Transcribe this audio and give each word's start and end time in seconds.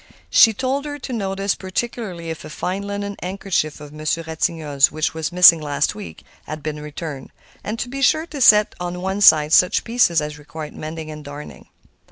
She 0.31 0.51
told 0.51 0.85
her 0.85 0.97
to 0.97 1.13
notice 1.13 1.53
particularly 1.53 2.31
if 2.31 2.43
a 2.43 2.49
fine 2.49 2.81
linen 2.81 3.15
handkerchief 3.21 3.79
of 3.79 3.93
Monsieur 3.93 4.23
Ratignolle's, 4.23 4.91
which 4.91 5.13
was 5.13 5.31
missing 5.31 5.61
last 5.61 5.93
week, 5.93 6.23
had 6.45 6.63
been 6.63 6.79
returned; 6.79 7.29
and 7.63 7.77
to 7.77 7.87
be 7.87 8.01
sure 8.01 8.25
to 8.25 8.41
set 8.41 8.73
to 8.79 8.99
one 8.99 9.21
side 9.21 9.53
such 9.53 9.83
pieces 9.83 10.19
as 10.19 10.39
required 10.39 10.73
mending 10.75 11.11
and 11.11 11.23
darning. 11.23 11.67